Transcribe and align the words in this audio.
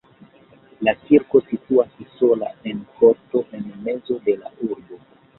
La 0.87 0.93
kirko 1.09 1.41
situas 1.49 1.91
sola 2.21 2.47
en 2.71 2.79
korto 3.01 3.43
en 3.59 3.67
mezo 3.89 4.17
de 4.31 4.35
la 4.39 4.51
urbo. 4.69 4.99